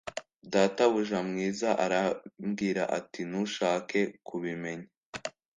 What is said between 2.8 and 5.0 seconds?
ati Ntushaka kubimenya